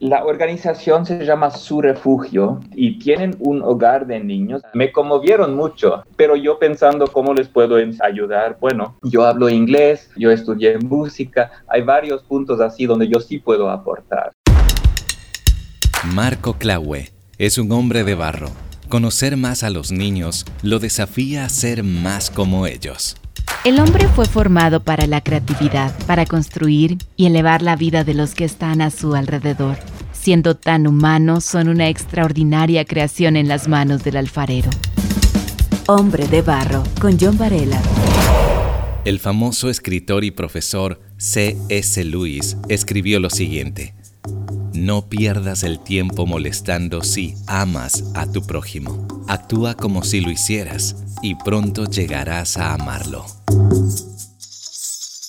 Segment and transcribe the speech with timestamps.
[0.00, 4.62] La organización se llama Su Refugio y tienen un hogar de niños.
[4.72, 10.30] Me conmovieron mucho, pero yo pensando cómo les puedo ayudar, bueno, yo hablo inglés, yo
[10.30, 14.32] estudié música, hay varios puntos así donde yo sí puedo aportar.
[16.12, 18.50] Marco Claue es un hombre de barro.
[18.88, 23.16] Conocer más a los niños lo desafía a ser más como ellos.
[23.64, 28.34] El hombre fue formado para la creatividad, para construir y elevar la vida de los
[28.34, 29.78] que están a su alrededor.
[30.12, 34.70] Siendo tan humanos, son una extraordinaria creación en las manos del alfarero.
[35.86, 37.80] Hombre de Barro, con John Varela.
[39.04, 42.04] El famoso escritor y profesor C.S.
[42.04, 43.94] Lewis escribió lo siguiente.
[44.72, 49.13] No pierdas el tiempo molestando si amas a tu prójimo.
[49.26, 53.24] Actúa como si lo hicieras y pronto llegarás a amarlo.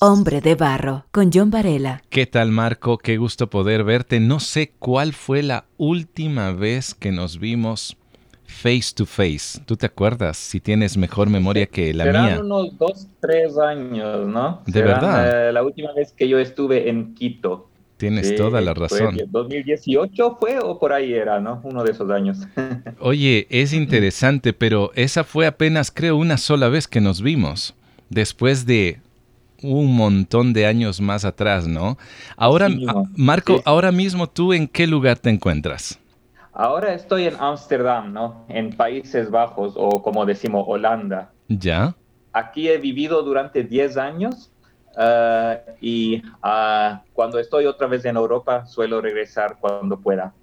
[0.02, 2.04] Hombre de Barro, con John Varela.
[2.09, 2.98] ¿Qué tal Marco?
[2.98, 4.20] Qué gusto poder verte.
[4.20, 7.95] No sé cuál fue la última vez que nos vimos
[8.46, 9.60] face to face.
[9.65, 10.35] ¿Tú te acuerdas?
[10.37, 12.40] Si tienes mejor memoria que la mía.
[12.41, 14.62] unos dos, tres años, ¿no?
[14.68, 15.49] De verdad.
[15.49, 17.70] Eh, la última vez que yo estuve en Quito.
[17.98, 19.18] Tienes toda la razón.
[19.27, 21.62] 2018 fue o por ahí era, ¿no?
[21.63, 22.40] Uno de esos años.
[22.99, 27.74] Oye, es interesante, pero esa fue apenas, creo, una sola vez que nos vimos.
[28.10, 28.99] Después de
[29.63, 31.98] un montón de años más atrás, ¿no?
[32.35, 32.68] Ahora,
[33.15, 35.98] Marco, ahora mismo tú en qué lugar te encuentras?
[36.52, 38.46] Ahora estoy en Ámsterdam, ¿no?
[38.49, 41.32] En Países Bajos o como decimos, Holanda.
[41.48, 41.96] ¿Ya?
[42.34, 44.52] Aquí he vivido durante 10 años
[44.98, 50.34] Ah, y ah, cuando estoy otra vez en Europa, suelo regresar cuando pueda.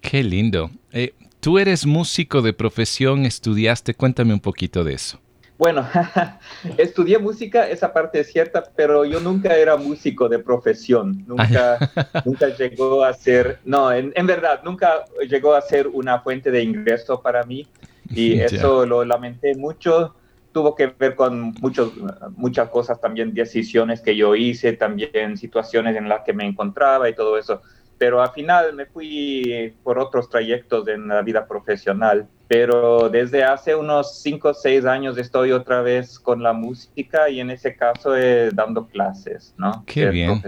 [0.00, 0.70] Qué lindo.
[0.92, 5.20] Eh, Tú eres músico de profesión, estudiaste, cuéntame un poquito de eso.
[5.56, 5.88] Bueno,
[6.76, 11.24] estudié música, esa parte es cierta, pero yo nunca era músico de profesión.
[11.28, 11.78] Nunca,
[12.24, 16.62] nunca llegó a ser, no, en, en, verdad, nunca llegó a ser una fuente de
[16.62, 17.66] ingreso para mí.
[18.10, 20.16] Y eso lo lamenté mucho
[20.52, 21.92] tuvo que ver con muchos,
[22.36, 27.14] muchas cosas, también decisiones que yo hice, también situaciones en las que me encontraba y
[27.14, 27.62] todo eso.
[27.98, 32.28] Pero al final me fui por otros trayectos en la vida profesional.
[32.46, 37.40] Pero desde hace unos 5 o 6 años estoy otra vez con la música y
[37.40, 39.84] en ese caso eh, dando clases, ¿no?
[39.86, 40.40] Qué bien.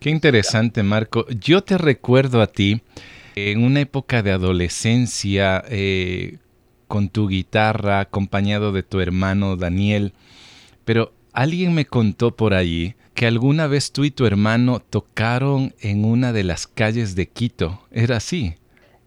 [0.00, 1.26] Qué interesante, Marco.
[1.28, 2.82] Yo te recuerdo a ti
[3.36, 6.38] en una época de adolescencia, eh,
[6.92, 10.12] con tu guitarra acompañado de tu hermano Daniel,
[10.84, 16.04] pero alguien me contó por allí que alguna vez tú y tu hermano tocaron en
[16.04, 17.80] una de las calles de Quito.
[17.92, 18.56] ¿Era así?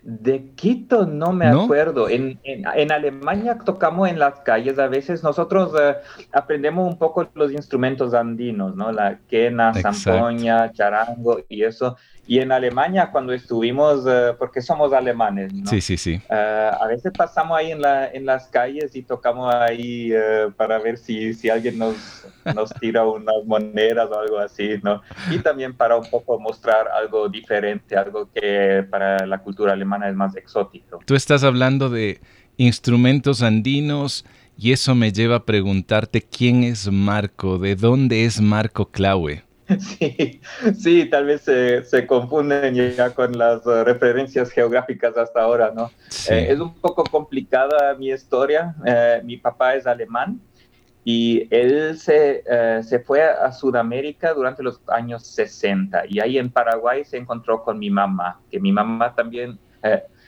[0.02, 2.10] De Quito no me acuerdo.
[2.10, 4.80] En, en, Alemania tocamos en las calles.
[4.80, 5.94] A veces nosotros eh,
[6.32, 8.92] aprendemos un poco los instrumentos andinos, ¿no?
[8.92, 11.98] La quena, zampoña, charango y eso.
[12.28, 15.70] Y en Alemania, cuando estuvimos, eh, porque somos alemanes, ¿no?
[15.70, 16.20] Sí, sí, sí.
[16.30, 20.80] Eh, a veces pasamos ahí en, la, en las calles y tocamos ahí eh, para
[20.80, 22.26] ver si, si alguien nos,
[22.56, 25.02] nos tira unas monedas o algo así, ¿no?
[25.30, 30.16] Y también para un poco mostrar algo diferente, algo que para la cultura alemana es
[30.16, 31.00] más exótico.
[31.06, 32.20] Tú estás hablando de
[32.58, 34.26] instrumentos andinos
[34.58, 39.44] y eso me lleva a preguntarte quién es Marco, de dónde es Marco Claue.
[39.80, 40.42] Sí,
[40.78, 45.90] sí, tal vez se, confunden ya con las uh, referencias geográficas hasta ahora, ¿no?
[46.30, 48.76] Eh, es un poco complicada mi historia.
[48.86, 50.40] Eh, mi papá es alemán
[51.04, 56.50] y él se, eh, se, fue a Sudamérica durante los años 60 y ahí en
[56.50, 59.60] Paraguay se encontró con mi mamá, que mi mamá también,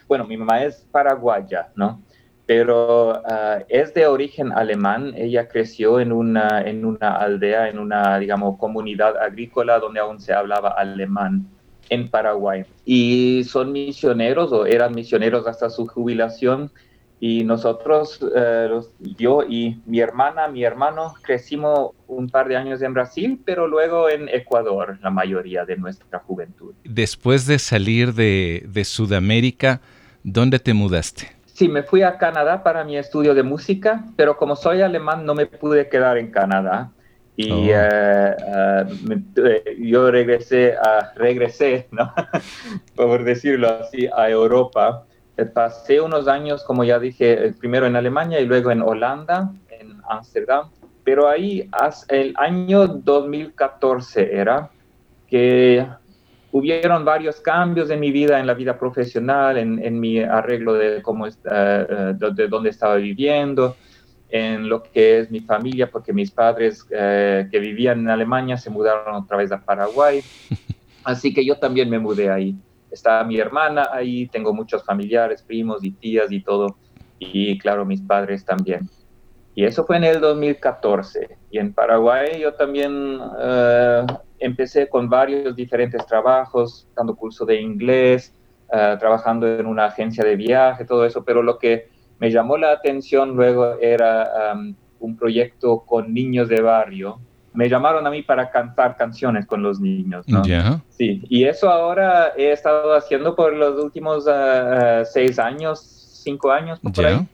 [0.07, 2.03] bueno, mi mamá es paraguaya, ¿no?
[2.47, 5.13] Pero ah, es de origen alemán.
[5.15, 10.33] Ella creció en una, en una aldea, en una, digamos, comunidad agrícola donde aún se
[10.33, 11.45] hablaba alemán
[11.89, 12.63] en Paraguay.
[12.85, 16.71] Y son misioneros o eran misioneros hasta su jubilación.
[17.19, 18.69] Y nosotros, eh,
[19.17, 24.07] yo y mi hermana, mi hermano, crecimos un par de años en Brasil, pero luego
[24.07, 26.75] en Ecuador, la mayoría de nuestra juventud.
[26.85, 29.81] Después de salir de, de Sudamérica,
[30.23, 31.36] ¿dónde te mudaste?
[31.57, 35.33] Sí, me fui a Canadá para mi estudio de música, pero como soy alemán no
[35.33, 36.91] me pude quedar en Canadá.
[37.35, 37.73] Y oh.
[37.73, 38.85] eh, eh,
[39.37, 42.13] eh, yo regresé, a, regresé ¿no?
[42.95, 45.07] por decirlo así, a Europa.
[45.55, 50.69] Pasé unos años, como ya dije, primero en Alemania y luego en Holanda, en Ámsterdam.
[51.03, 51.67] Pero ahí,
[52.09, 54.69] el año 2014 era,
[55.27, 55.87] que
[56.51, 61.27] hubieron varios cambios en mi vida, en la vida profesional, en, mi arreglo de cómo
[61.27, 63.75] está, eh, de, dónde estaba viviendo,
[64.29, 68.69] en lo que es mi familia, porque mis padres eh, que vivían en Alemania se
[68.69, 70.21] mudaron otra vez a Paraguay.
[71.03, 72.55] Así que yo también me mudé ahí.
[72.91, 76.75] está mi hermana ahí, tengo muchos familiares, primos y tías y todo,
[77.19, 78.89] y claro, mis padres también.
[79.55, 81.35] Y eso fue en el 2014.
[81.49, 84.05] Y en Paraguay yo también eh,
[84.39, 88.33] empecé con varios diferentes trabajos, dando curso de inglés,
[88.71, 91.89] eh, trabajando en una agencia de viaje, todo eso, pero lo que
[92.19, 97.19] me llamó la atención luego era um, un proyecto con niños de barrio.
[97.53, 100.43] Me llamaron a mí para cantar canciones con los niños, ¿no?
[100.89, 105.79] Sí, y eso ahora he estado haciendo por los últimos uh, uh, seis años,
[106.23, 107.27] cinco años, por ahí.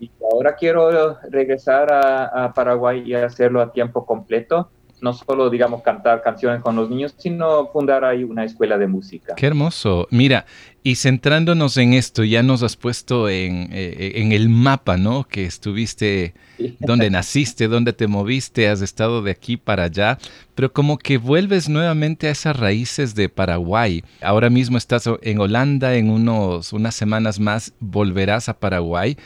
[0.00, 5.82] Y ahora quiero regresar a, a Paraguay y hacerlo a tiempo completo no solo, digamos,
[5.82, 9.34] cantar canciones con los niños, sino fundar ahí una escuela de música.
[9.36, 10.08] Qué hermoso.
[10.10, 10.46] Mira,
[10.82, 15.24] y centrándonos en esto, ya nos has puesto en, eh, en el mapa, ¿no?
[15.24, 16.34] Que estuviste,
[16.78, 20.18] donde naciste, donde te moviste, has estado de aquí para allá,
[20.54, 24.02] pero como que vuelves nuevamente a esas raíces de Paraguay.
[24.22, 29.16] Ahora mismo estás en Holanda, en unos, unas semanas más volverás a Paraguay.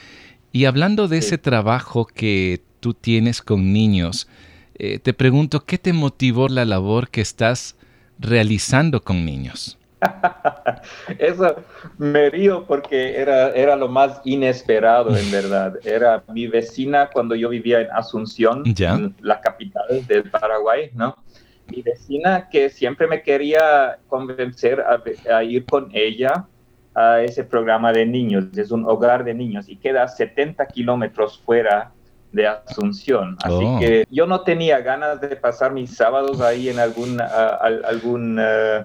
[0.53, 4.29] Y hablando de ese trabajo que tú tienes con niños,
[4.79, 7.77] eh, te pregunto, ¿qué te motivó la labor que estás
[8.19, 9.79] realizando con niños?
[11.19, 11.57] Eso
[11.99, 15.75] me río porque era, era lo más inesperado, en verdad.
[15.85, 18.65] Era mi vecina cuando yo vivía en Asunción,
[19.21, 21.17] la capital del Paraguay, ¿no?
[21.69, 25.03] Mi vecina que siempre me quería convencer a,
[25.35, 26.47] a, ir con ella
[26.95, 28.47] a ese programa de niños.
[28.57, 31.93] Es un hogar de niños y queda 70 kilómetros fuera
[32.33, 33.37] de Asunción.
[33.43, 33.79] Así oh.
[33.79, 38.41] que yo no tenía ganas de pasar mis sábados ahí en algún, algún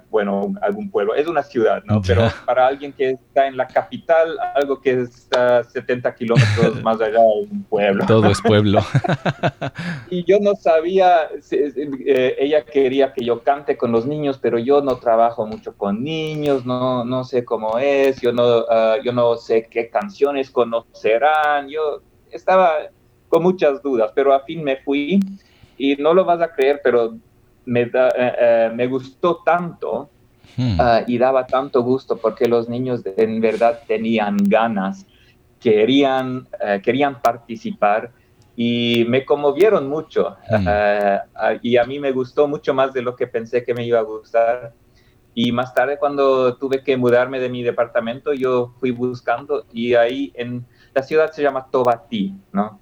[0.10, 1.16] bueno, algún pueblo.
[1.16, 2.02] Es una ciudad, ¿no?
[2.02, 7.20] Pero para alguien que está en la capital, algo que está 70 kilómetros más allá
[7.20, 8.06] de un pueblo.
[8.06, 8.82] Todo es pueblo.
[10.10, 14.82] y yo no sabía, eh, ella quería que yo cante con los niños, pero yo
[14.82, 19.36] no trabajo mucho con niños, no, no sé cómo es, yo no, ah, yo no
[19.38, 22.02] sé qué canciones conocerán, yo
[22.32, 22.74] estaba
[23.28, 25.20] con muchas dudas, pero a fin me fui
[25.78, 27.18] y no lo vas a creer, pero
[27.66, 30.10] me, eh, eh, me gustó tanto
[30.56, 30.78] hmm.
[30.80, 35.06] ah, y daba tanto gusto porque los niños en verdad tenían ganas,
[35.60, 38.12] querían, eh, querían participar
[38.56, 40.68] y me conmovieron mucho hmm.
[40.68, 44.00] ah, y a mí me gustó mucho más de lo que pensé que me iba
[44.00, 44.74] a gustar.
[45.40, 50.32] Y más tarde cuando tuve que mudarme de mi departamento, yo fui buscando y ahí
[50.34, 50.66] en
[50.96, 52.80] la ciudad se llama Tobatí, ¿no?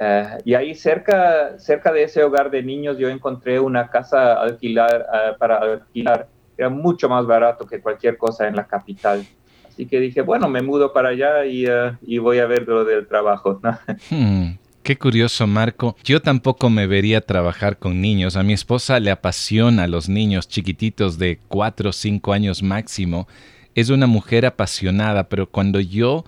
[0.00, 5.06] Eh, y ahí cerca, cerca de ese hogar de niños yo encontré una casa alquilar,
[5.12, 6.28] eh, para alquilar.
[6.56, 9.24] Era mucho más barato que cualquier cosa en la capital.
[9.66, 12.84] Así que dije, bueno, me mudo para allá y, eh, y voy a ver lo
[12.84, 13.60] del trabajo.
[14.10, 15.96] Hmm, qué curioso, Marco.
[16.02, 18.36] Yo tampoco me vería trabajar con niños.
[18.36, 23.28] A mi esposa le apasiona los niños chiquititos de 4 o 5 años máximo.
[23.74, 26.24] Es una mujer apasionada, pero cuando yo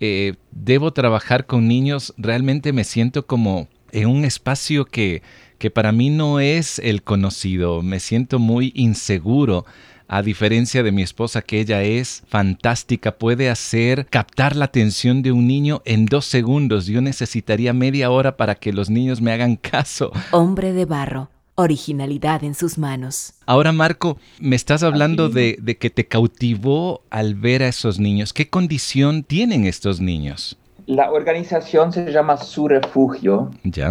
[0.00, 5.22] eh, debo trabajar con niños, realmente me siento como en un espacio que,
[5.58, 7.82] que para mí no es el conocido.
[7.82, 9.64] Me siento muy inseguro
[10.08, 15.32] a diferencia de mi esposa que ella es fantástica, puede hacer captar la atención de
[15.32, 16.86] un niño en dos segundos.
[16.86, 20.12] Yo necesitaría media hora para que los niños me hagan caso.
[20.30, 23.32] Hombre de barro originalidad en sus manos.
[23.46, 28.32] Ahora, Marco, me estás hablando de, que te cautivó al ver a esos niños.
[28.32, 30.56] ¿Qué condición tienen estos niños?
[30.86, 33.50] La organización se llama Su Refugio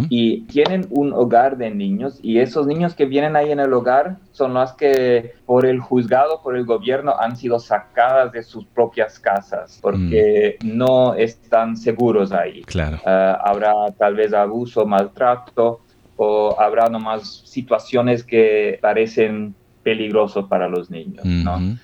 [0.10, 4.16] y tienen un hogar de niños y esos niños que vienen ahí en el hogar
[4.32, 9.20] son los que por el juzgado, por el gobierno han sido sacadas de sus propias
[9.20, 10.78] casas porque mm.
[10.78, 12.62] no están seguros ahí.
[12.62, 12.98] Claro.
[13.06, 15.82] Ah, habrá tal vez abuso, maltrato
[16.18, 21.78] o habrá nomás situaciones que parecen peligrosos para los niños, ¿no?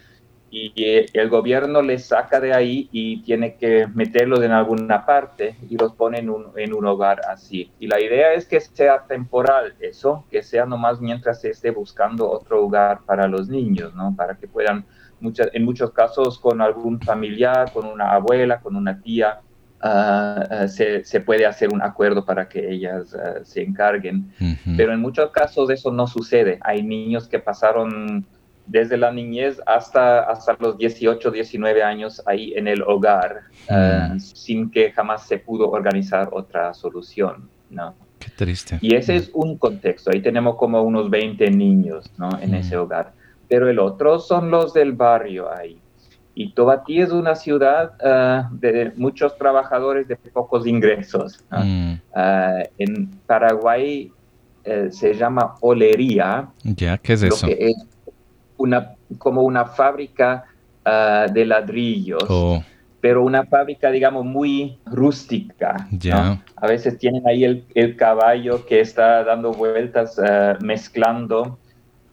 [0.54, 0.74] Y
[1.14, 5.94] el gobierno les saca de ahí y tiene que meterlos en alguna parte y los
[5.94, 7.72] pone en un, en un hogar así.
[7.80, 12.30] Y la idea es que sea temporal eso, que sea nomás mientras se esté buscando
[12.30, 14.14] otro hogar para los niños, ¿no?
[14.14, 14.84] Para que puedan,
[15.22, 19.40] muchas, en muchos casos con algún familiar, con una abuela, con una tía,
[19.84, 24.32] Ah, ah, se, se, puede hacer un acuerdo para que ellas ah, se encarguen.
[24.78, 26.60] Pero en muchos casos eso no sucede.
[26.62, 28.26] Hay niños que pasaron
[28.68, 34.20] desde la niñez hasta, hasta los 18, 19 años ahí en el hogar, mm.
[34.20, 37.50] sin que jamás se pudo organizar otra solución.
[37.72, 37.96] ¿no?
[38.20, 38.78] Qué triste.
[38.82, 40.12] Y ese es un contexto.
[40.14, 42.30] Ahí tenemos como unos 20 niños ¿no?
[42.40, 42.56] en mm.
[42.56, 43.14] ese hogar.
[43.48, 45.81] Pero el otro son los del barrio ahí.
[46.34, 51.44] Y Tobatí es una ciudad ah, de muchos trabajadores de pocos ingresos.
[51.52, 51.94] Mm.
[52.16, 54.12] Ah, en Paraguay
[54.64, 56.48] eh, se llama olería.
[56.64, 57.48] Ya, ¿qué es eso?
[57.48, 57.76] Que es
[58.58, 60.46] una, como una fábrica
[60.86, 62.24] ah, de ladrillos.
[62.30, 62.64] Oh.
[63.02, 65.88] Pero una fábrica, digamos, muy rústica.
[65.92, 66.42] Ya.
[66.56, 70.22] A veces tienen ahí el, caballo que está dando vueltas,
[70.62, 71.58] mezclando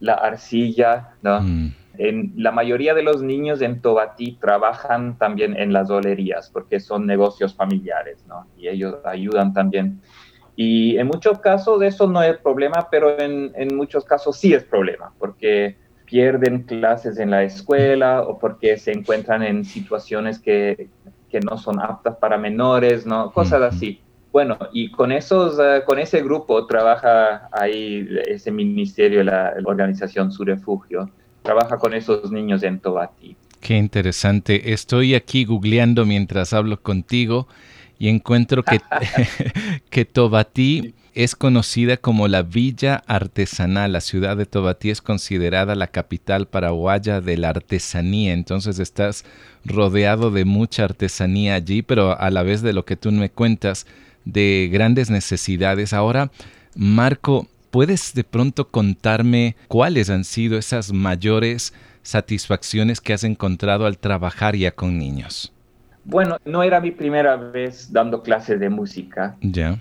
[0.00, 1.42] la arcilla, ¿no?
[1.42, 1.72] Mm.
[1.98, 7.06] En, la mayoría de los niños en Tobatí trabajan también en las olerías porque son
[7.06, 8.46] negocios familiares, ¿no?
[8.56, 10.00] Y ellos ayudan también.
[10.54, 14.64] Y en muchos casos eso no es problema, pero en, en muchos casos sí es
[14.64, 20.88] problema, porque pierden clases en la escuela o porque se encuentran en situaciones que,
[21.28, 23.30] que no son aptas para menores, ¿no?
[23.32, 24.00] Cosas así.
[24.32, 30.32] Bueno, y con, esos, eh, con ese grupo trabaja ahí ese ministerio, la, la organización
[30.32, 31.10] Su Refugio,
[31.48, 33.34] trabaja con esos niños en Tobati.
[33.62, 34.74] Qué interesante.
[34.74, 37.48] Estoy aquí googleando mientras hablo contigo
[37.98, 38.82] y encuentro que,
[39.90, 43.94] que Tobatí es conocida como la Villa Artesanal.
[43.94, 48.34] La ciudad de Tobatí es considerada la capital paraguaya de la artesanía.
[48.34, 49.24] Entonces estás
[49.64, 53.86] rodeado de mucha artesanía allí, pero a la vez de lo que tú me cuentas,
[54.26, 55.94] de grandes necesidades.
[55.94, 56.30] Ahora,
[56.74, 57.48] Marco,
[57.78, 64.56] ¿puedes de pronto contarme cuáles han sido esas mayores satisfacciones que has encontrado al trabajar
[64.56, 65.54] ya con niños?
[66.02, 69.36] Bueno, no era mi primera vez dando clases de música,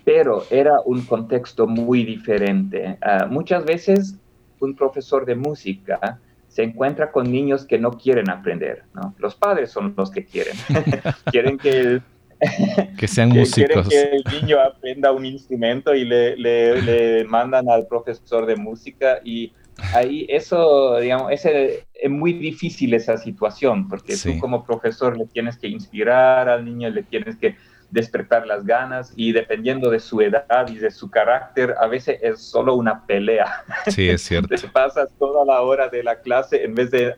[0.06, 3.00] pero era un contexto muy diferente.
[3.01, 4.16] Ah, muchas veces
[4.60, 9.16] un profesor de música se encuentra con niños que no quieren aprender, ¿no?
[9.18, 10.54] Los padres son los que quieren.
[11.32, 12.01] quieren que
[12.98, 13.88] que sean músicos.
[13.89, 19.53] que el niño aprenda un instrumento y le, le, mandan al profesor de música y
[19.94, 25.58] ahí eso, digamos, es, es muy difícil esa situación, porque tú como profesor le tienes
[25.58, 27.56] que inspirar al niño, le tienes que
[27.89, 32.41] despertar las ganas y dependiendo de su edad y de su carácter, a veces es
[32.41, 33.63] solo una pelea.
[33.88, 34.56] Sí, es cierto.
[34.56, 37.15] te pasas toda la hora de la clase, en vez de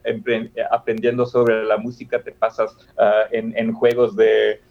[0.72, 4.62] aprendiendo sobre la música, te pasas ah, en, en, juegos de,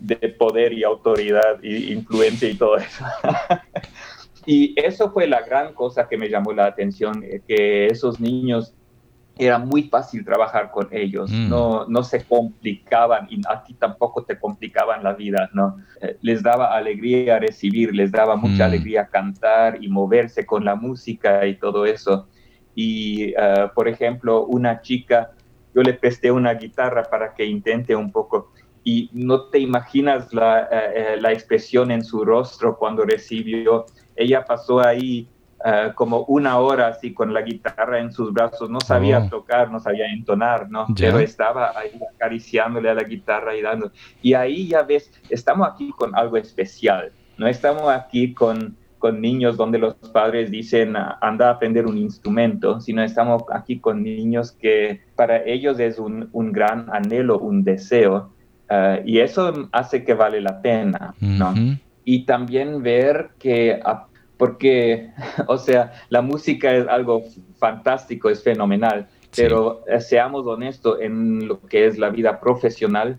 [0.00, 3.04] de poder y autoridad y influencia y todo eso.
[4.46, 8.74] y eso fue la gran cosa que me llamó la atención, eh, que esos niños
[9.38, 11.48] era muy fácil trabajar con ellos, mm.
[11.48, 15.76] no, no se complicaban y a ti tampoco te complicaban la vida, ¿no?
[16.00, 18.68] Eh, les daba alegría recibir, les daba mucha mm.
[18.68, 22.26] alegría cantar y moverse con la música y todo eso.
[22.74, 25.30] Y, eh, por ejemplo, una chica,
[25.72, 28.52] yo le presté una guitarra para que intente un poco
[28.88, 33.84] y no te imaginas la, eh, eh, la, expresión en su rostro cuando recibió.
[34.16, 35.28] Ella pasó ahí
[35.62, 39.28] eh, como una hora así con la guitarra en sus brazos, no sabía oh.
[39.28, 40.86] tocar, no sabía entonar, ¿no?
[40.96, 43.92] Pero estaba ahí acariciándole a la guitarra y dando.
[44.22, 49.58] Y ahí ya ves, estamos aquí con algo especial, no estamos aquí con, con niños
[49.58, 55.02] donde los padres dicen anda a aprender un instrumento, sino estamos aquí con niños que
[55.14, 58.30] para ellos es un, un gran anhelo, un deseo
[58.70, 61.54] eh, y eso hace que vale la pena, ¿no?
[62.04, 63.80] Y también ver que,
[64.36, 65.10] porque,
[65.46, 67.24] o sea, la música es algo
[67.58, 73.18] fantástico, es fenomenal, pero eh, seamos honestos, en lo que es la vida profesional,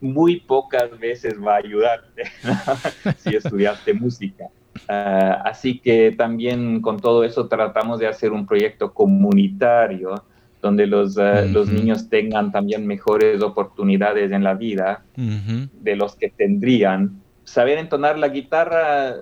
[0.00, 2.24] muy pocas veces va a ayudarte
[3.18, 4.48] si estudiaste música.
[4.88, 10.24] Eh, así que también con todo eso tratamos de hacer un proyecto comunitario
[10.64, 16.30] donde los, eh, los niños tengan también mejores oportunidades en la vida de los que
[16.30, 17.20] tendrían.
[17.44, 19.14] Saber entonar la guitarra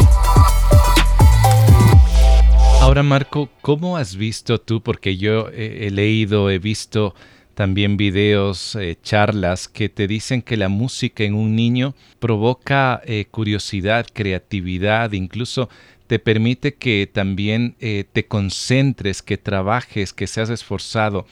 [2.81, 4.81] Ahora Marco, ¿cómo has visto tú?
[4.81, 7.17] Porque yo he, leído, he visto
[7.55, 13.25] también videos, eh, charlas que te dicen que la música en un niño provoca eh,
[13.29, 15.69] curiosidad, creatividad, incluso
[16.07, 21.27] te permite que también eh, te concentres, que trabajes, que seas esforzado.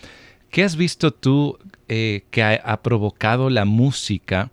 [0.50, 4.50] ¿Qué has visto tú eh, que ha, provocado la música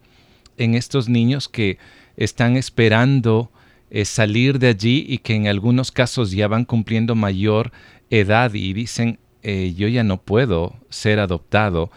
[0.57, 1.77] en estos niños que
[2.17, 3.51] están esperando
[3.89, 7.71] eh, salir de allí y que en algunos casos ya van cumpliendo mayor
[8.09, 11.89] edad y dicen, yo ya no puedo ser adoptado?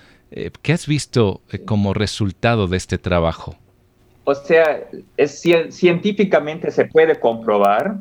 [0.63, 3.59] ¿Qué has visto como resultado de este trabajo?
[4.25, 4.85] O sea,
[5.17, 7.97] es, científicamente se puede comprobar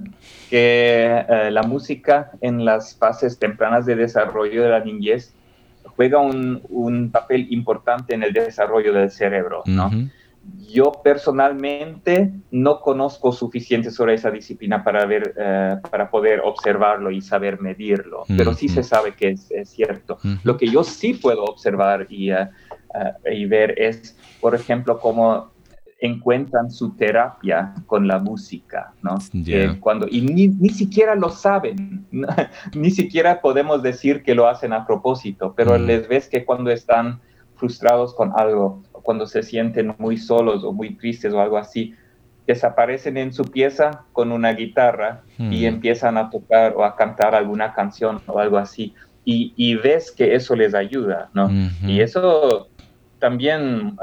[0.49, 5.33] que eh, la música en las fases tempranas de desarrollo de la niñez
[5.95, 9.91] juega un, papel importante en el desarrollo del cerebro, ¿no?
[10.67, 17.21] Yo personalmente no conozco suficiente sobre esa disciplina para ver, eh, para poder observarlo y
[17.21, 20.17] saber medirlo, pero sí se sabe que es, cierto.
[20.43, 22.49] Lo que yo sí puedo observar y, eh,
[22.93, 25.52] eh, y ver es, por ejemplo, cómo
[26.03, 29.15] encuentran su terapia con la música, ¿no?
[29.79, 32.05] cuando, y ni, ni, siquiera lo saben,
[32.75, 35.85] ni siquiera podemos decir que lo hacen a propósito, pero mm.
[35.85, 37.21] les ves que cuando están
[37.55, 41.95] frustrados con algo, cuando se sienten muy solos o muy tristes o algo así,
[42.45, 45.65] desaparecen en su pieza con una guitarra y mm.
[45.65, 48.93] empiezan a tocar o a cantar alguna canción o algo así.
[49.23, 51.49] Y, y ves que eso les ayuda, ¿no?
[51.87, 52.67] Y eso
[53.23, 53.95] también,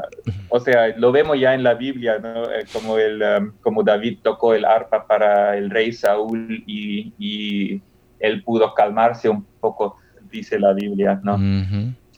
[0.49, 2.45] o sea, lo vemos ya en la Biblia, ¿no?
[2.45, 7.83] Eh, como, el, um, como David tocó el arpa para el rey Saúl y,
[8.19, 9.99] él pudo calmarse un poco,
[10.31, 11.39] dice la Biblia, ¿no?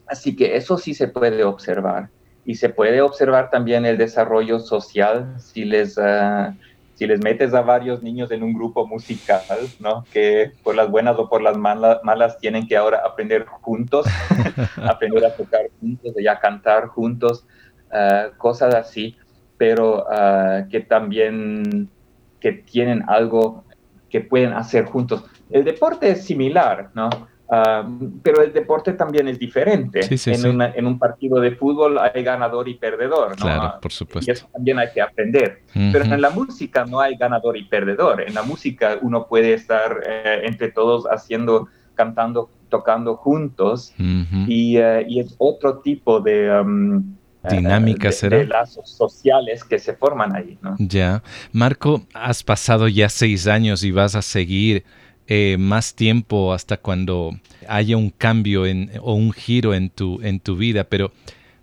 [0.06, 2.08] Así que eso sí se puede observar.
[2.44, 5.98] Y se puede observar también el desarrollo social si les...
[5.98, 6.54] Uh,
[7.02, 9.42] si les metes a varios niños en un grupo musical,
[9.80, 10.04] ¿no?
[10.12, 14.06] Que por las buenas o por las malas, malas tienen que ahora aprender juntos,
[14.76, 17.44] aprender a tocar juntos, y a cantar juntos,
[17.90, 19.16] uh, cosas así,
[19.58, 21.90] pero uh, que también
[22.38, 23.64] que tienen algo
[24.08, 25.24] que pueden hacer juntos.
[25.50, 27.10] El deporte es similar, ¿no?
[27.54, 27.86] Ah,
[28.22, 30.00] pero el deporte también es diferente.
[30.08, 33.44] en, un partido de fútbol hay ganador y perdedor, ¿no?
[33.44, 34.30] Claro, por supuesto.
[34.30, 35.60] Y eso también hay que aprender.
[35.74, 38.22] Pero en la música no hay ganador y perdedor.
[38.22, 45.04] En la música uno puede estar eh, entre todos haciendo, cantando, tocando juntos y, eh,
[45.06, 46.58] y, es otro tipo de...
[46.58, 47.16] Um,
[47.50, 50.56] dinámicas de, de, lazos sociales que se forman ahí.
[50.62, 50.76] ¿no?
[50.78, 51.22] Ya.
[51.50, 54.84] Marco, has pasado ya seis años y vas a seguir
[55.34, 57.30] eh, más tiempo hasta cuando
[57.66, 61.10] haya un cambio en, o un giro en tu, en tu vida, pero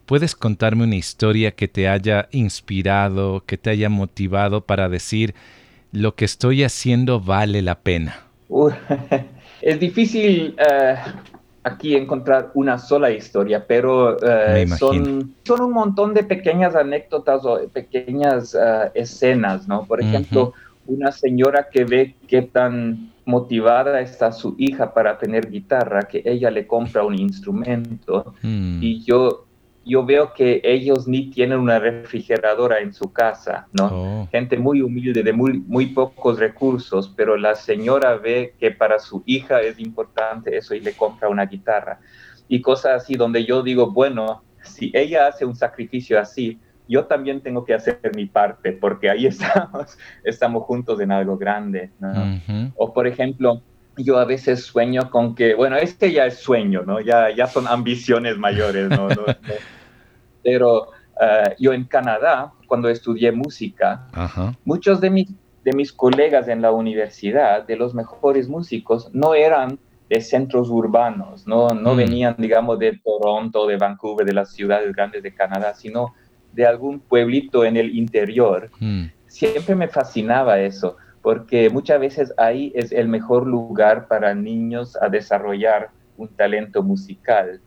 [0.08, 5.36] ¿puedes contarme una historia que te haya inspirado, que te haya motivado para decir
[5.92, 8.24] lo que estoy haciendo vale la pena?
[9.62, 10.96] es difícil eh,
[11.62, 17.60] aquí encontrar una sola historia, pero eh, son, son, un montón de pequeñas anécdotas o
[17.72, 18.58] pequeñas
[18.96, 19.86] escenas, ¿no?
[19.86, 20.56] Por ejemplo,
[20.90, 26.50] una señora que ve qué tan motivada está su hija para tener guitarra, que ella
[26.50, 28.80] le compra un instrumento hmm.
[28.82, 29.46] y yo,
[29.86, 33.86] yo veo que ellos ni tienen una refrigeradora en su casa, ¿no?
[33.92, 34.28] Oh.
[34.32, 39.22] Gente muy humilde, de muy, muy pocos recursos, pero la señora ve que para su
[39.28, 42.00] hija es importante eso y le compra una guitarra.
[42.48, 47.42] Y cosas así donde yo digo, bueno, si ella hace un sacrificio así, yo también
[47.42, 51.92] tengo que hacer mi parte, porque ahí estamos, estamos juntos en algo grande.
[52.76, 53.62] O por ejemplo,
[53.96, 57.00] yo a veces sueño con que, bueno, este ya es sueño, ¿no?
[57.00, 59.08] Ya, ya son ambiciones mayores, ¿no?
[60.44, 60.88] Pero
[61.22, 64.08] eh, yo en Canadá, cuando estudié música,
[64.66, 65.30] muchos de mis,
[65.64, 69.78] de mis colegas en la universidad, de los mejores músicos, no eran
[70.10, 71.98] de centros urbanos, no, no mm.
[71.98, 76.16] venían, digamos, de Toronto, de Vancouver, de las ciudades grandes de Canadá, sino
[76.54, 78.70] de algún pueblito en el interior.
[78.80, 79.06] Hmm.
[79.28, 85.10] Siempre me fascinaba eso, porque muchas veces ahí es el mejor lugar para niños a
[85.10, 87.62] desarrollar un talento musical.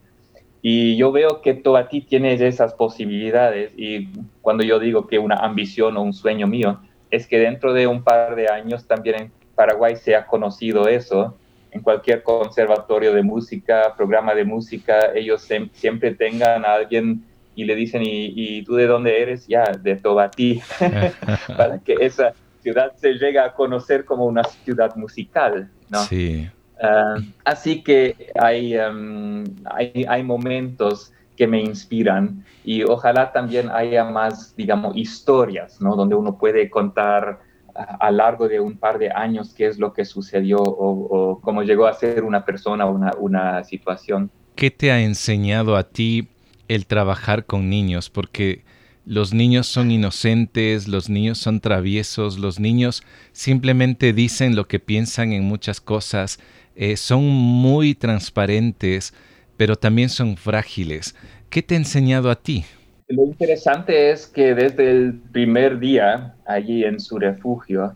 [0.60, 4.08] Y yo veo que tú a ti tienes esas posibilidades y
[4.40, 8.04] cuando yo digo que una ambición o un sueño mío es que dentro de un
[8.04, 11.36] par de años también en Paraguay se ha conocido eso.
[11.72, 17.74] En cualquier conservatorio de música, programa de música, ellos siempre tengan a alguien y le
[17.74, 19.46] dicen, ¿y, tú de dónde eres?
[19.46, 20.60] Ya, de Tobatí,
[21.56, 26.00] para que esa ciudad se llegue a conocer como una ciudad musical, ¿no?
[26.04, 26.48] Sí.
[26.80, 34.04] Ah, así que hay, um, hay, hay, momentos que me inspiran y ojalá también haya
[34.04, 35.94] más, digamos, historias, ¿no?
[35.94, 37.40] Donde uno puede contar
[37.74, 41.62] a, lo largo de un par de años qué es lo que sucedió o, cómo
[41.62, 44.30] llegó a ser una persona o una, una situación.
[44.54, 46.28] ¿Qué te ha enseñado a ti
[46.74, 48.64] el trabajar con niños, porque
[49.04, 55.32] los niños son inocentes, los niños son traviesos, los niños simplemente dicen lo que piensan
[55.32, 56.38] en muchas cosas,
[56.74, 59.12] eh, son muy transparentes,
[59.56, 61.14] pero también son frágiles.
[61.50, 62.64] ¿Qué te ha enseñado a ti?
[63.08, 67.94] Lo interesante es que desde el primer día allí en su refugio,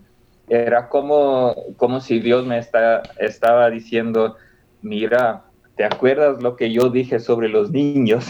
[0.49, 4.37] era como, como si Dios me está, estaba diciendo,
[4.81, 5.46] mira,
[5.77, 8.25] ¿te acuerdas lo que yo dije sobre los niños?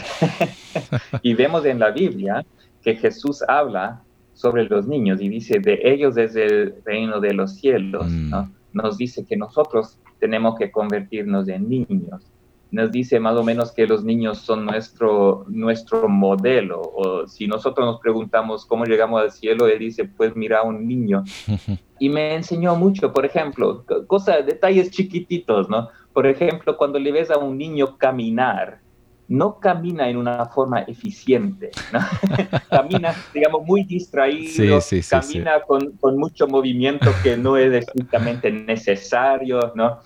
[1.23, 2.45] y vemos en la Biblia
[2.83, 7.55] que Jesús habla sobre los niños y dice, de ellos es el reino de los
[7.55, 8.29] cielos, mm.
[8.29, 8.51] ¿no?
[8.73, 12.21] Nos dice que nosotros tenemos que convertirnos en niños.
[12.69, 16.81] nos dice más o menos que los niños son nuestro, nuestro modelo.
[16.81, 20.85] O si nosotros nos preguntamos cómo llegamos al cielo, él dice, pues mira a un
[20.85, 21.23] niño.
[21.99, 25.89] Y me enseñó mucho, por ejemplo, cosas, detalles chiquititos, ¿no?
[26.17, 28.79] Por ejemplo, cuando le ves a un niño caminar,
[29.27, 31.69] no camina en una forma eficiente,
[32.71, 39.99] camina, digamos, muy distraído, camina con, con, mucho movimiento que no es estrictamente necesario, ¿no?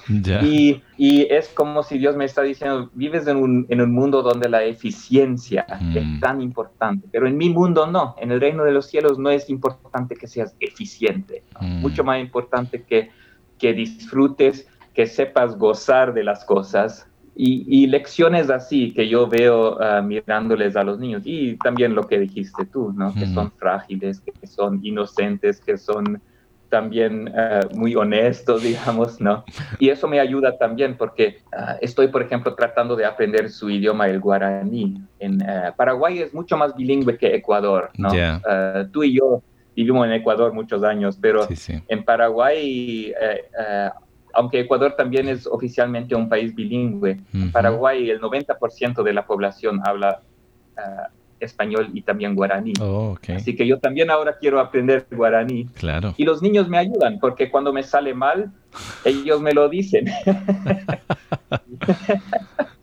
[0.44, 4.22] Y, y, es como si Dios me está diciendo, vives en un, en un mundo
[4.22, 6.20] donde la eficiencia es mm.
[6.20, 9.50] tan importante, pero en mi mundo no, en el reino de los cielos no es
[9.50, 11.80] importante que seas eficiente, mm.
[11.80, 13.12] mucho más importante que,
[13.58, 20.02] que disfrutes, que sepas gozar de las cosas, y, lecciones así que yo veo ah,
[20.02, 23.14] mirándoles a los niños y también lo que dijiste tú, ¿no?
[23.14, 26.22] Que son frágiles, que son inocentes, que son
[26.70, 29.46] también ah, muy honestos, digamos, ¿no?
[29.80, 34.08] Y eso me ayuda también porque ah, estoy, por ejemplo, tratando de aprender su idioma,
[34.08, 35.02] el guaraní.
[35.20, 35.40] En
[35.78, 38.10] Paraguay es mucho más bilingüe que Ecuador, ¿no?
[38.92, 39.42] tú y yo
[39.76, 41.48] vivimos en Ecuador muchos años, pero
[41.88, 43.90] en Paraguay eh,
[44.34, 49.82] aunque Ecuador también es oficialmente un país bilingüe, en Paraguay el 90% de la población
[49.86, 50.22] habla
[50.78, 51.08] ah,
[51.40, 52.74] español y también guaraní.
[52.80, 55.66] Oh, Así que yo también ahora quiero aprender guaraní.
[55.76, 56.14] Claro.
[56.18, 58.52] Y los niños me ayudan porque cuando me sale mal,
[59.06, 60.06] ellos me lo dicen.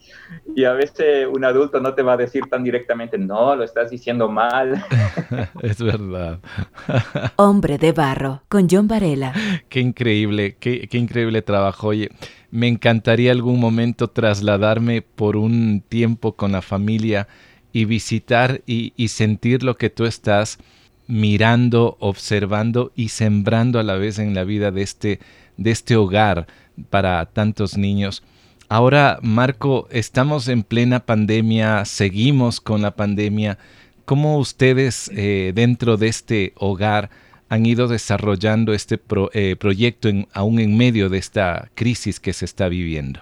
[0.55, 3.91] Y a veces un adulto no te va a decir tan directamente, no, lo estás
[3.91, 4.85] diciendo mal.
[5.63, 6.41] es verdad.
[7.37, 9.33] Hombre de barro, con John Varela.
[9.69, 11.89] Qué increíble, qué, increíble trabajo.
[11.89, 12.11] Oye,
[12.51, 17.29] me encantaría algún momento trasladarme por un tiempo con la familia
[17.73, 20.59] y visitar y, y sentir lo que tú estás
[21.07, 25.21] mirando, observando y sembrando a la vez en la vida de este,
[25.57, 26.47] de este hogar
[26.91, 28.23] para tantos niños.
[28.71, 33.57] Ahora, Marco, estamos en plena pandemia, seguimos con la pandemia.
[34.05, 37.09] ¿Cómo ustedes eh, dentro de este hogar
[37.49, 39.01] han ido desarrollando este
[39.33, 43.21] eh, proyecto aún en medio de esta crisis que se está viviendo?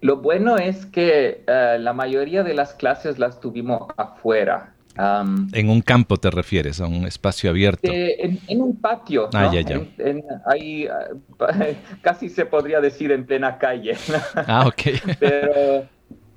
[0.00, 5.80] Lo bueno es que eh, la mayoría de las clases las tuvimos afuera en un
[5.80, 7.88] campo te refieres, a un espacio abierto.
[7.92, 9.28] en, un patio.
[9.32, 9.80] Ah, ya, ya.
[10.46, 10.88] ahí
[12.02, 13.94] casi se podría decir en plena calle.
[14.34, 14.82] Ah, ok.
[15.20, 15.86] Pero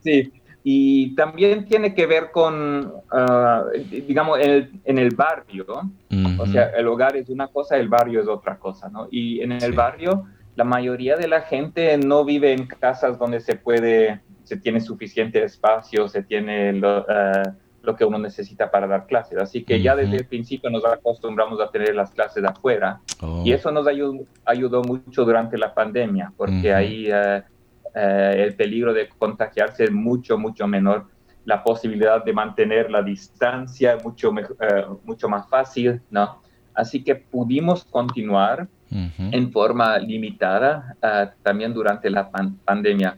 [0.03, 0.31] sí,
[0.63, 5.65] y también tiene que ver con, ah, digamos, en el, barrio.
[6.37, 9.07] O sea, el hogar es una cosa, el barrio es otra cosa, ¿no?
[9.09, 13.55] Y en el barrio, la mayoría de la gente no vive en casas donde se
[13.55, 16.73] puede, se tiene suficiente espacio, se tiene...
[16.73, 19.37] Lo, ah, lo que uno necesita para dar clases.
[19.37, 23.43] Así que ya desde el principio nos acostumbramos a tener las clases afuera oh.
[23.45, 27.43] y eso nos ayudó, ayudó, mucho durante la pandemia porque ahí eh,
[27.95, 31.07] eh, el peligro de contagiarse es mucho, mucho menor.
[31.45, 36.39] La posibilidad de mantener la distancia mucho, eh, mucho más fácil, ¿no?
[36.73, 40.97] Así que pudimos continuar en forma limitada
[41.43, 43.17] también durante la pandemia.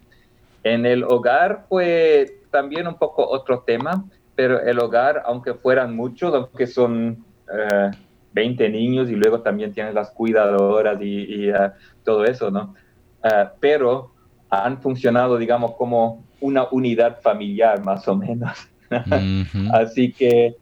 [0.63, 6.33] En el hogar fue también un poco otro tema pero el hogar, aunque fueran muchos,
[6.33, 7.23] aunque son
[8.33, 11.71] 20 eh, niños y luego también tienes las cuidadoras y, eh,
[12.03, 12.73] todo eso, ¿no?
[13.23, 14.11] Eh, pero
[14.49, 18.69] han funcionado, digamos, como una unidad familiar más o menos.
[19.73, 20.55] Así que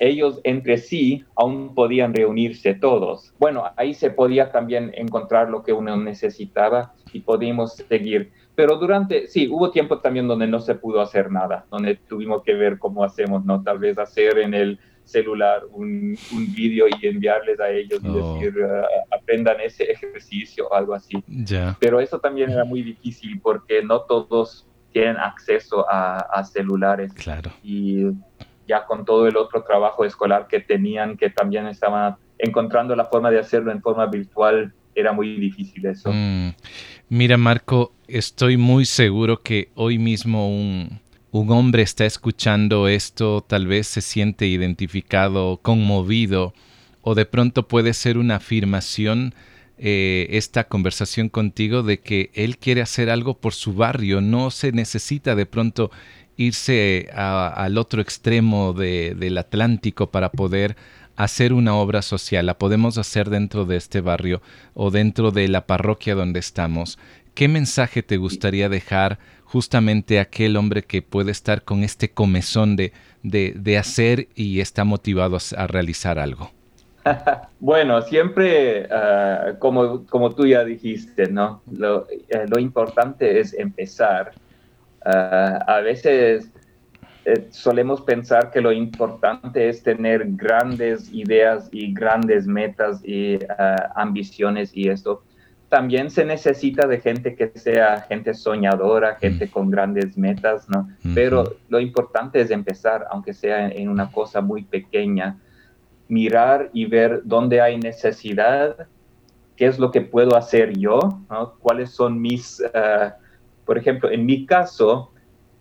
[0.00, 3.34] ellos entre sí aún podían reunirse todos.
[3.38, 9.28] Bueno, ahí se podía también encontrar lo que uno necesitaba y podíamos seguir pero durante,
[9.28, 13.04] sí, hubo tiempo también donde no se pudo hacer nada, donde tuvimos que ver cómo
[13.04, 13.62] hacemos, ¿no?
[13.62, 18.34] Tal vez hacer en el celular un, un vídeo y enviarles a ellos y oh.
[18.34, 21.22] decir, ah, aprendan ese ejercicio o algo así.
[21.78, 27.12] Pero eso también era muy difícil porque no todos tienen acceso a, a celulares.
[27.12, 27.52] Claro.
[27.62, 28.06] Y
[28.66, 33.30] ya con todo el otro trabajo escolar que tenían, que también estaban encontrando la forma
[33.30, 36.12] de hacerlo en forma virtual, era muy difícil eso.
[36.12, 36.54] Mm.
[37.08, 41.00] Mira, Marco, estoy muy seguro que hoy mismo un,
[41.32, 46.52] hombre está escuchando esto, tal vez se siente identificado, conmovido,
[47.02, 49.34] o de pronto puede ser una afirmación
[49.78, 54.72] eh, esta conversación contigo de que él quiere hacer algo por su barrio, no se
[54.72, 55.92] necesita de pronto
[56.36, 60.76] irse al otro extremo del Atlántico para poder
[61.18, 64.40] hacer una obra social, la podemos hacer dentro de este barrio
[64.74, 66.98] o dentro de la parroquia donde estamos.
[67.34, 72.76] ¿Qué mensaje te gustaría dejar justamente a aquel hombre que puede estar con este comezón
[72.76, 76.50] de, de, hacer y está motivado a, realizar algo?
[77.60, 81.60] Bueno, siempre, ah, como, como tú ya dijiste, ¿no?
[81.72, 84.30] Lo, eh, importante es empezar
[85.04, 86.50] Ah, a veces
[87.28, 93.92] eh, solemos pensar que lo importante es tener grandes ideas y grandes metas y ah,
[93.96, 95.22] ambiciones y esto.
[95.68, 99.50] También se necesita de gente que sea gente soñadora, gente mm.
[99.50, 100.88] con grandes metas, ¿no?
[101.14, 105.36] Pero lo importante es empezar, aunque sea en, una cosa muy pequeña,
[106.08, 108.88] mirar y ver dónde hay necesidad,
[109.54, 111.56] qué es lo que puedo hacer yo, ¿no?
[111.58, 113.16] cuáles son mis, ah,
[113.66, 115.12] por ejemplo, en mi caso,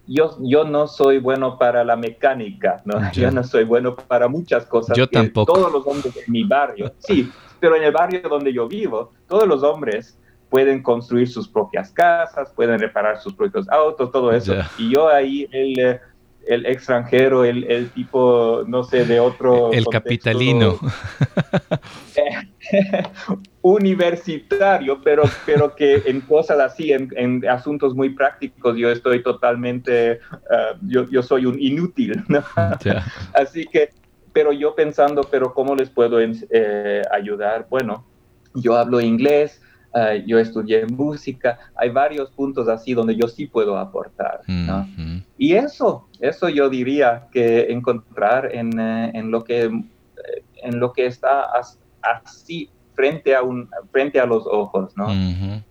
[0.08, 3.12] yo, yo no soy bueno para la mecánica, ¿no?
[3.12, 4.98] Yo no soy bueno para muchas cosas.
[4.98, 5.54] Yo tampoco.
[5.54, 9.48] Todos los hombres en mi barrio, sí, pero en el barrio donde yo vivo, todos
[9.48, 10.18] los hombres
[10.50, 14.56] pueden construir sus propias casas, pueden reparar sus propios autos, todo eso.
[14.78, 16.00] Y yo ahí, el, eh,
[16.48, 19.72] el extranjero, el, el, tipo, no sé, de otro...
[19.74, 20.80] El capitalino.
[23.62, 30.20] universitario, pero, pero que en cosas así, en, en asuntos muy prácticos, yo estoy totalmente,
[30.32, 32.44] uh, yo, yo, soy un inútil, ¿no?
[33.34, 33.90] Así que,
[34.34, 37.68] pero yo pensando, pero ¿cómo les puedo eh, ayudar?
[37.70, 38.06] Bueno,
[38.54, 39.62] yo hablo inglés,
[39.94, 44.88] uh, yo estudié música, hay varios puntos así donde yo sí puedo aportar, ¿no?
[45.38, 49.72] Y eso, eso yo diría que encontrar en, eh, en lo que
[50.64, 51.52] en lo que está
[52.12, 55.10] así frente a, un, frente a los ojos, ¿no?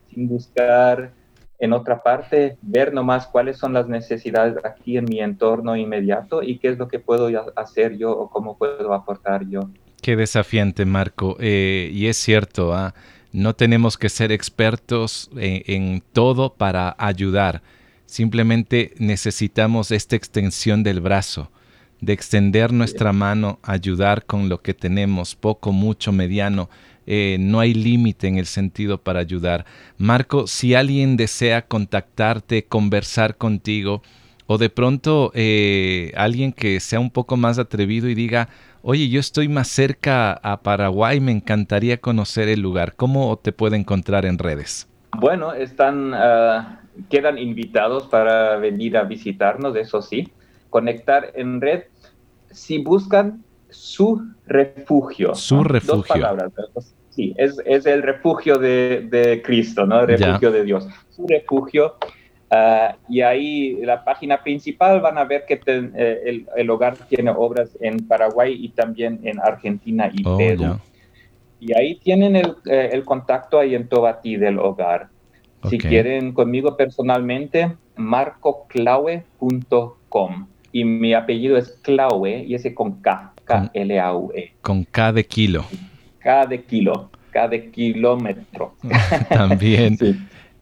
[0.08, 1.12] Sin buscar
[1.58, 6.58] en otra parte, ver nomás cuáles son las necesidades aquí en mi entorno inmediato y
[6.58, 9.68] qué es lo que puedo hacer yo o cómo puedo aportar yo.
[10.02, 11.36] Qué desafiante, Marco.
[11.40, 12.94] Eh, y es cierto, ¿ah?
[13.32, 17.62] no tenemos que ser expertos en, en todo para ayudar.
[18.04, 21.50] Simplemente necesitamos esta extensión del brazo
[22.00, 26.68] de extender nuestra mano, ayudar con lo que tenemos, poco, mucho, mediano.
[27.06, 29.64] Eh, no hay límite en el sentido para ayudar.
[29.96, 34.02] Marco, si alguien desea contactarte, conversar contigo,
[34.48, 38.48] o de pronto eh, alguien que sea un poco más atrevido y diga,
[38.82, 43.76] oye, yo estoy más cerca a Paraguay, me encantaría conocer el lugar, ¿cómo te puede
[43.76, 44.88] encontrar en redes?
[45.18, 50.28] Bueno, están, ah, quedan invitados para venir a visitarnos, eso sí
[50.76, 51.84] conectar en red
[52.50, 55.34] si buscan su refugio.
[55.34, 55.96] Su refugio.
[55.96, 56.52] Dos palabras.
[57.08, 60.00] Sí, es, es el refugio de, de, Cristo, ¿no?
[60.00, 60.86] El refugio de Dios.
[61.08, 61.94] Su refugio.
[62.50, 67.30] Uh, y ahí la página principal van a ver que eh, el, el, hogar tiene
[67.30, 70.78] obras en Paraguay y también en Argentina y oh, Perú.
[71.58, 75.08] Y ahí tienen el, eh, el, contacto ahí en Tobatí del hogar.
[75.70, 84.52] Si quieren conmigo personalmente, marcoclaue.com y mi apellido es Klaue y ese con K, K-L-A-U-E.
[84.60, 85.64] Con K de kilo.
[86.18, 88.74] K de kilo, K de kilómetro.
[89.30, 89.96] También.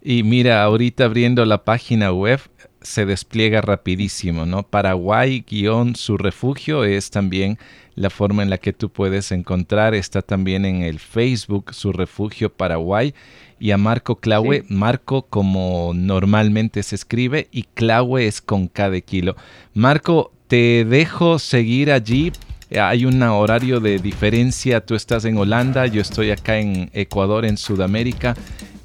[0.01, 2.39] Y mira, ahorita abriendo la página web
[2.85, 4.63] se despliega rapidísimo, ¿no?
[4.63, 7.59] Paraguay-su refugio es también
[7.97, 9.95] la forma en la que tú puedes encontrar.
[9.95, 13.15] Está también en el Facebook su refugio Paraguay
[13.59, 19.37] y a Marco Claue, Marco como normalmente se escribe y Claue es con cada kilo.
[19.73, 22.33] Marco, te dejo seguir allí.
[22.79, 27.57] Hay un horario de diferencia, tú estás en Holanda, yo estoy acá en Ecuador, en
[27.57, 28.35] Sudamérica,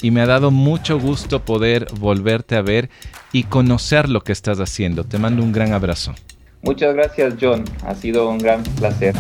[0.02, 2.90] y me ha dado mucho gusto poder volverte a ver
[3.32, 5.04] y conocer lo que estás haciendo.
[5.04, 6.14] Te mando un gran abrazo.
[6.62, 7.64] Muchas gracias, John.
[7.86, 9.16] Ha sido un gran placer.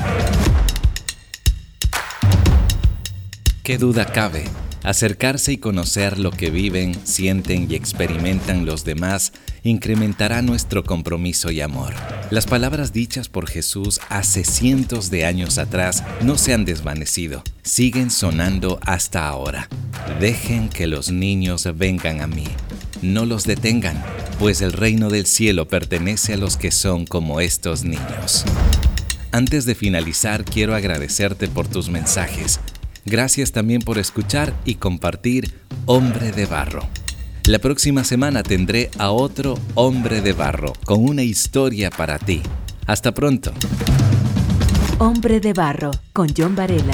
[3.63, 4.45] ¿Qué duda cabe?
[4.83, 11.61] Acercarse y conocer lo que viven, sienten y experimentan los demás incrementará nuestro compromiso y
[11.61, 11.93] amor.
[12.29, 18.09] Las palabras dichas por Jesús hace cientos de años atrás no se han desvanecido, siguen
[18.09, 19.67] sonando hasta ahora.
[20.19, 22.47] Dejen que los niños vengan a mí.
[23.01, 24.03] No los detengan,
[24.39, 28.45] pues el reino del cielo pertenece a los que son como estos niños.
[29.31, 32.59] Antes de finalizar, quiero agradecerte por tus mensajes
[33.09, 35.53] Gracias también por escuchar y compartir
[35.85, 36.87] Hombre de Barro.
[37.45, 42.41] La próxima semana tendré a otro Hombre de Barro con una historia para ti.
[42.85, 43.51] Hasta pronto.
[44.99, 46.93] Hombre de Barro con John Varela.